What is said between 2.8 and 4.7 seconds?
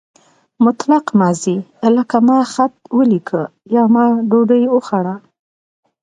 ولیکه یا ما ډوډۍ